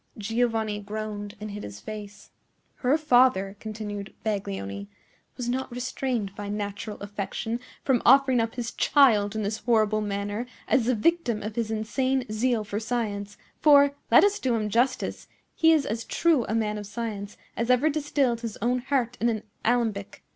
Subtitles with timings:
[0.17, 2.31] Giovanni groaned and hid his face
[2.77, 4.87] "Her father," continued Baglioni,
[5.37, 10.47] "was not restrained by natural affection from offering up his child in this horrible manner
[10.67, 15.27] as the victim of his insane zeal for science; for, let us do him justice,
[15.53, 19.29] he is as true a man of science as ever distilled his own heart in
[19.29, 20.23] an alembic.